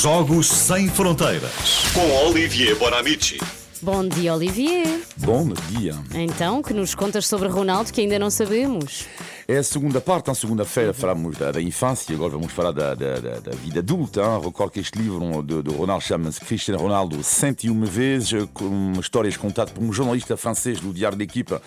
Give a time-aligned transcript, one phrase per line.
[0.00, 1.52] Jogos Sem Fronteiras.
[1.92, 3.38] Com Olivier Bonamici.
[3.82, 5.00] Bom dia, Olivier.
[5.18, 5.94] Bom dia.
[6.14, 9.06] Então, que nos contas sobre Ronaldo que ainda não sabemos?
[9.46, 10.28] É a segunda parte.
[10.28, 14.20] Na segunda-feira falamos da, da infância, agora vamos falar da, da, da- da vida adulta.
[14.22, 14.40] hein.
[14.42, 19.72] Recordo que este livro de, de Ronaldo chama-se Cristiano Ronaldo 101 vezes, com histórias contadas
[19.72, 21.60] por um jornalista francês do Diário da Equipa,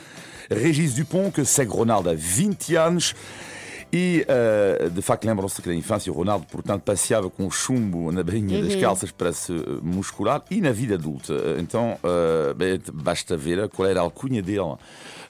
[0.50, 3.14] Régis Dupont, que segue Ronaldo há 20 anos.
[3.98, 8.24] E, eh, de facto, lembram-se que na infância o Ronaldo, portanto, passeava com chumbo na
[8.24, 11.34] bainha das calças para se eh, muscular e na vida adulta.
[11.58, 14.76] Então, eh, bem, basta ver qual era a alcunha dele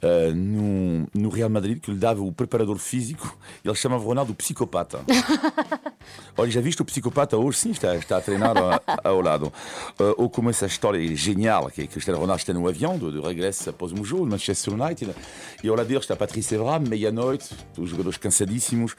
[0.01, 3.37] eh, no, no Real Madrid, que lhe dava o preparador físico.
[3.63, 5.01] Ele chamava Ronaldo o psicopata.
[6.37, 7.57] Olha, já viste o psicopata hoje?
[7.59, 9.21] Sim, está, está a treinar a- ao
[10.67, 13.11] história genial que Cristiano Ronaldo está no avião de,
[14.25, 15.15] de Manchester United,
[15.63, 18.95] e ao lado dele Patrice Evra, meia-noite, os jogadores cansadíssimos,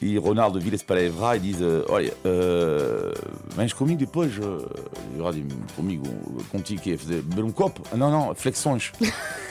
[0.00, 4.36] e Ronaldo vira-se para Evra e diz: uh, Olha, uh, vens comigo depois?
[4.38, 4.68] Uh,
[5.74, 6.06] Comigo,
[6.50, 7.82] contigo, que é beber um copo?
[7.92, 8.92] Ah, Não, não, flexões.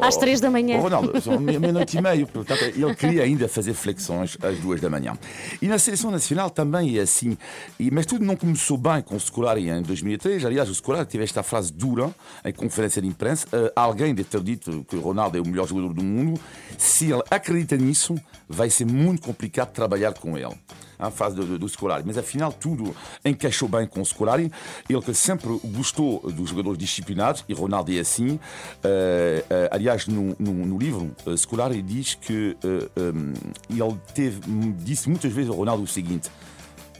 [0.00, 0.78] Às três da manhã.
[0.78, 4.80] Oh, Ronaldo, são meia- meia-noite e meia, portanto, ele queria ainda fazer flexões às duas
[4.80, 5.16] da manhã.
[5.60, 7.36] E na seleção nacional também é assim.
[7.78, 10.44] E, mas tudo não começou bem com o Scolari em 2003.
[10.44, 13.46] Aliás, o Scolari teve esta frase dura em conferência de imprensa.
[13.52, 16.40] Eh, alguém deve ter dito que o Ronaldo é o melhor jogador do mundo.
[16.78, 18.14] Se ele acredita nisso,
[18.48, 20.54] vai ser muito complicado trabalhar com ele.
[20.98, 22.02] A frase do, do, Scolari.
[22.06, 22.94] Mas afinal, tudo
[23.24, 24.50] encaixou bem com o Scolari.
[24.88, 28.38] Ele que sempre gostou dos jogadores disciplinados, e Ronaldo é assim.
[28.82, 32.56] Eh, eh, aliás, no, no, no livro, uh, Scolari diz que
[32.96, 33.32] um,
[33.70, 34.40] ele teve,
[34.78, 36.30] disse muitas vezes ao Ronaldo o seguinte: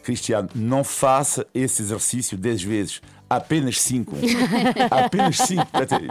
[0.03, 3.01] Cristiano, não faça esse exercício 10 vezes.
[3.29, 4.17] Apenas 5.
[4.91, 5.63] Apenas 5.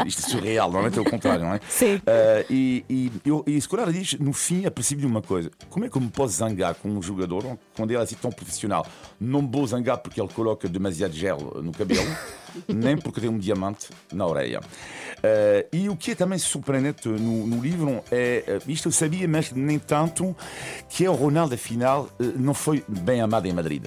[0.05, 1.59] Isto é surreal, normalmente é o contrário, não é?
[1.69, 1.95] Sim.
[1.95, 2.01] Uh,
[2.49, 6.01] e, e, eu- e Scolari diz, no fim, apercebi uma coisa: como é que eu
[6.01, 8.85] me posso zangar com um jogador quando ele é assim tão profissional?
[9.19, 12.05] Não vou zangar porque ele coloca demasiado gel no cabelo,
[12.67, 14.59] nem porque tem um diamante na orelha.
[14.59, 19.27] Uh, e o que é também surpreendente no, no livro é, uh, isto eu sabia,
[19.27, 20.35] mas nem tanto,
[20.89, 23.85] que é o Ronaldo, afinal, não foi bem amado em Madrid.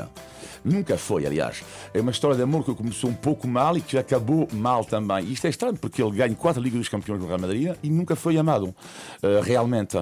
[0.64, 1.62] Nunca foi, aliás.
[1.92, 5.30] É uma história de amor que começou um pouco mal e que acabou mal também.
[5.30, 8.16] Isto é estranho porque ele ganha quatro Ligas dos Campeões do Real Madrid e nunca
[8.16, 8.74] foi amado,
[9.22, 9.96] eh, realmente.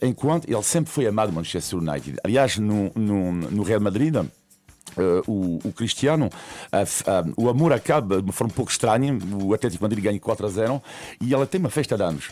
[0.00, 2.18] Enquanto ele sempre foi amado no Manchester United.
[2.24, 4.14] Aliás, no, no, no Real Madrid.
[4.96, 9.16] Uh, o, o Cristiano, uh, uh, o amor acaba de uma forma um pouco estranha.
[9.42, 10.82] O Atlético de Madrid ganha 4 a 0
[11.20, 12.28] e ela tem uma festa de anos.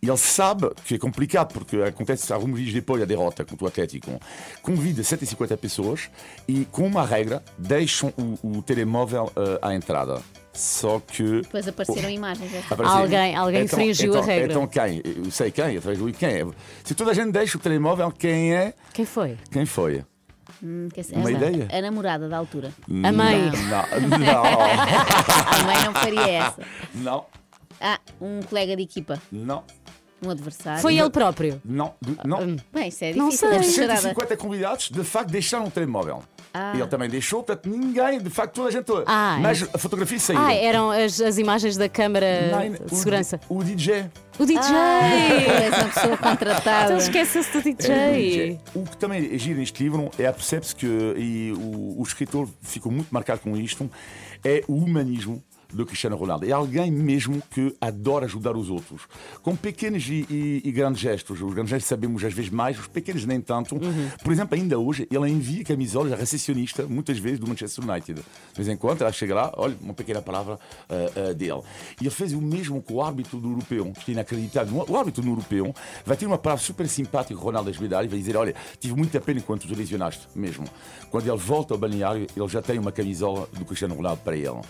[0.00, 3.68] E ele sabe que é complicado porque acontece alguns dias depois a derrota contra o
[3.68, 4.20] Atlético.
[4.62, 6.08] Convida 150 pessoas
[6.46, 10.22] e, com uma regra, deixam o, o telemóvel uh, à entrada.
[10.52, 11.40] Só que.
[11.42, 12.54] Depois apareceram imagens.
[12.54, 12.58] é.
[12.70, 14.52] Apareceu- Alguém- alguém infringiu a então, regra.
[14.52, 15.02] Então quem?
[15.04, 16.46] Eu sei quem, através do quem é.
[16.84, 18.72] Se toda a gente deixa o telemóvel, quem é?
[18.92, 19.36] Quem foi?
[19.50, 20.04] Quem foi?
[20.62, 21.68] Hum, que é- Uma ideia?
[21.72, 22.70] A namorada da altura.
[23.02, 23.50] A mãe.
[23.50, 26.62] Não, não, A mãe não faria essa.
[26.94, 27.26] não,
[27.80, 29.64] Ah, um colega de equipa, não,
[30.24, 30.80] um adversário.
[30.80, 31.60] Foi ele próprio.
[31.64, 31.94] não,
[32.24, 32.56] não.
[32.72, 33.48] Bem, isso é Não difícil.
[33.50, 33.62] sei.
[33.64, 34.00] ser charada.
[34.00, 36.22] 150 convidados, de facto, deixaram o telemóvel.
[36.56, 36.72] Ah.
[36.76, 38.86] Ele também deixou, portanto, ninguém, de facto, toda a gente.
[39.06, 40.38] Ah, mas a fotografia saiu.
[40.38, 42.26] Ah, eram as, as imagens da câmara
[42.88, 43.40] de segurança.
[43.48, 44.08] O, o DJ.
[44.38, 44.60] O DJ!
[44.62, 46.84] És uma pessoa contratada.
[46.84, 48.20] Então esquece-se do É, o DJ.
[48.20, 48.60] DJ.
[48.72, 52.92] O que também é giro neste livro é percebe-se que, e o, o escritor ficou
[52.92, 53.90] muito marcado com isto,
[54.44, 55.42] é o humanismo
[55.74, 56.46] do Cristiano Ronaldo.
[56.46, 59.02] É alguém mesmo que adora ajudar os outros.
[59.42, 61.40] Com pequenos e, e- e grandes gestos.
[61.40, 63.76] Os grandes gestos sabemos às vezes mais, os pequenos nem tanto.
[64.22, 68.20] Por exemplo, ainda hoje, ele envia camisolas à recepcionista, muitas vezes, do Manchester United.
[68.20, 70.58] De vez em quando, ela chega lá, olha, uma pequena palavra
[70.88, 70.94] ah,
[71.30, 71.62] ah, dele.
[72.00, 74.84] E ele fez o mesmo com o árbitro do europeu, que é inacreditável.
[74.88, 75.74] O árbitro do europeu
[76.06, 78.94] vai ter uma palavra super simpática com o Ronaldo Esbedar e vai dizer: Olha, tive
[78.94, 80.64] muita pena enquanto te lesionaste, mesmo.
[81.10, 84.60] Quando ele volta ao balneário, ele já tem uma camisola do Cristiano Ronaldo para ele.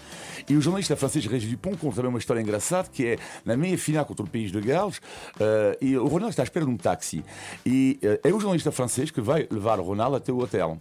[0.49, 3.77] E o jornalista francês Régis Dupont conta também uma história engraçada que é na meia
[3.79, 5.01] final contra o país de Gales
[5.41, 7.25] eh, e o Ronaldo está à espera de um táxi.
[7.65, 10.81] E eh, é o jornalista francês que vai levar o Ronaldo até o hotel.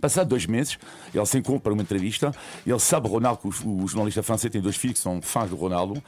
[0.00, 0.78] Passado dois meses,
[1.14, 2.34] ele se encontra para uma entrevista.
[2.66, 5.56] Ele sabe, Ronaldo, que o, o jornalista francês tem dois filhos que são fãs do
[5.56, 6.02] Ronaldo.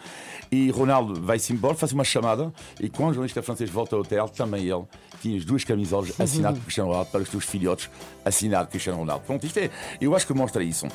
[0.50, 2.52] E Ronaldo vai-se embora, faz uma chamada.
[2.80, 4.84] E quando o jornalista francês volta ao hotel, também ele
[5.20, 7.90] tinha as duas camisolas assinadas por Cristiano Ronaldo para os seus filhotes,
[8.24, 9.24] assinado Cristiano Ronaldo.
[9.24, 10.86] Pronto, isto é, eu acho que mostra isso.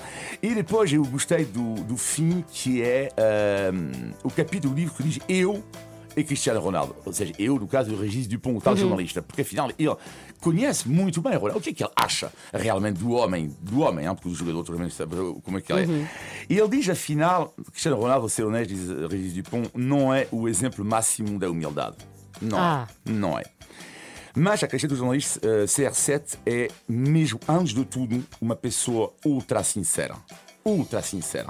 [0.42, 5.04] E depois eu gostei do, do fim, que é ahm, o capítulo do livro que
[5.04, 5.64] diz Eu
[6.16, 6.96] e Cristiano Ronaldo.
[7.06, 9.96] Ou seja, eu, no caso, o Regis Dupont, o tal jornalista, porque afinal ele
[10.40, 11.60] conhece muito bem o Ronaldo.
[11.60, 14.13] O que é que ele acha realmente do homem, do homem, hein?
[14.16, 16.08] porque o jogador também sabe como é que ele é.
[16.50, 20.48] E ele diz, afinal, Cristiano Ronaldo, vou ser honesto, diz Regis Dupont, não é o
[20.48, 21.98] exemplo máximo da humildade.
[22.42, 22.88] Não, Ah.
[23.06, 23.12] é.
[23.12, 23.44] não é.
[24.34, 30.16] Mas acrescento o jornalista, eh, CR7 é mesmo, antes de tudo, uma pessoa ultra sincera.
[30.63, 31.50] Ultra sincera.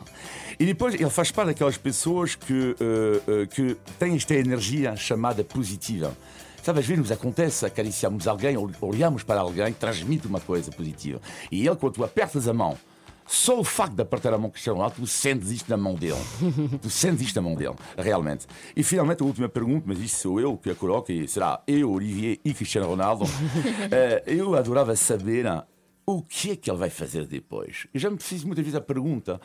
[0.60, 5.44] E depois ele faz parte daquelas pessoas que, eh, eh, que têm esta energia chamada
[5.44, 6.16] positiva.
[6.63, 11.19] Sabe, às vezes nos acontece acariciarmos alguém, ol- olhamos para alguém, transmite uma coisa positiva.
[11.52, 12.78] E ele, quando tu apertas a mão,
[13.25, 15.96] só o facto de apertar a mão de Cristiano Ronaldo, tu sentes isto na mão
[15.96, 16.19] dele.
[16.81, 18.46] tu sentes isto na mão dele, realmente.
[18.75, 21.92] E finalmente a última pergunta, mas isto sou eu que a coloco, e será eu,
[21.92, 23.25] Olivier e Cristiano Ronaldo.
[23.92, 25.66] Eh, eu adorava saber ah,
[26.06, 27.88] o que é que ele vai fazer depois.
[27.94, 29.39] Eu já me fiz muitas vezes a pergunta.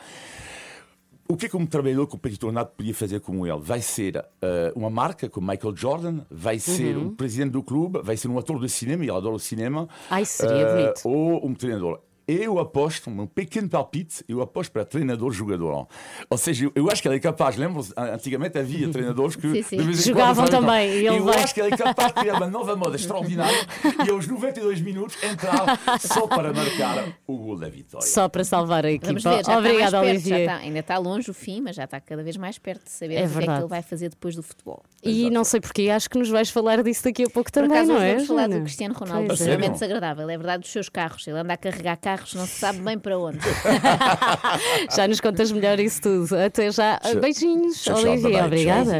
[1.29, 3.59] O que é que um trabalhador competidor nato podia fazer como ele?
[3.59, 8.15] Vai ser eh, uma marca como Michael Jordan, vai ser um presidente do clube, vai
[8.15, 9.89] ser um ator de cinema, e ele adora o cinema.
[10.09, 11.01] Ai, seria eh, bonito.
[11.03, 11.99] Ou um treinador.
[12.27, 15.87] Eu aposto, um pequeno palpite, eu aposto para treinador-jogador.
[16.29, 19.63] Ou seja, eu, eu acho que ele é capaz, lembram-se, antigamente havia treinadores que Sim,
[19.63, 19.77] sim.
[19.77, 21.39] de vez em Jogavam quando, também, e Eu vai.
[21.41, 23.57] acho que ele é capaz de criar uma nova moda extraordinária
[24.05, 28.05] e aos 92 minutos entrar só para marcar o gol da vitória.
[28.05, 29.07] Só para salvar a equipa.
[29.07, 30.39] Vamos ver, já está Obrigada, Olivier.
[30.41, 33.15] está- ainda está longe o fim, mas já está cada vez mais perto de saber
[33.15, 34.83] É o que é que ele vai fazer depois do futebol.
[35.01, 37.77] E não sei porquê, acho que nos vais falar disso daqui a pouco Por também,
[37.77, 38.13] acaso, não é?
[38.15, 39.43] vamos falar do Cristiano Ronaldo, Pois é.
[39.43, 40.29] extremamente desagradável.
[40.29, 41.25] É verdade, dos seus carros.
[41.25, 43.39] Ele anda a carregar carros, não se sabe bem para onde.
[44.95, 46.35] Já nos contas melhor isso tudo.
[46.37, 46.99] Até já.
[47.19, 48.31] Beijinhos, Tchau, tchau, Olivier.
[48.31, 48.99] bye-bye, Obrigada.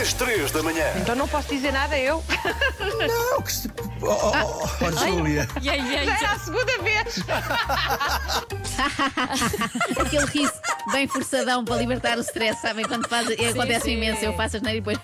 [0.00, 0.84] Às três da manhã.
[0.96, 2.22] Então não posso dizer nada eu.
[3.08, 3.68] Não, que se...
[4.02, 5.48] Oh, oh, oh, Júlia.
[5.60, 7.24] Já era a segunda vez.
[9.98, 10.52] Aquele riso
[10.92, 12.84] bem forçadão para libertar o stress, sabem?
[12.84, 13.92] Quando faz, acontece sim.
[13.92, 14.98] imenso, eu faço as neiras e depois.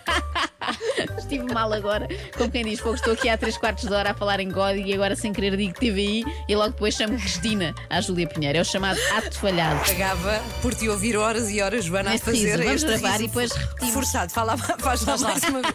[1.18, 4.14] Estive mal agora, como quem diz, fogo, estou aqui há 3 quartos de hora a
[4.14, 8.00] falar em código e agora sem querer digo TVI e logo depois chamo Cristina à
[8.00, 8.58] Júlia Pinheiro.
[8.58, 9.80] É o chamado ato falhado.
[9.86, 13.12] Pagava por te ouvir horas e horas, Joana, Neste a fazer riso, vamos este gravar
[13.12, 13.94] riso e depois repetimos.
[13.94, 15.74] Forçado, fala, faz lá mais uma vez.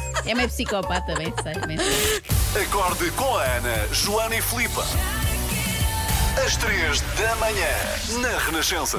[0.26, 2.62] É meio psicopata, bem sei, bem sei.
[2.62, 4.80] Acorde com a Ana, Joana e Filipe.
[6.44, 7.68] Às três da manhã.
[8.20, 8.98] Na Renascença.